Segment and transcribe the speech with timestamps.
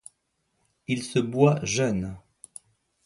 [0.87, 2.17] Il se boit jeune.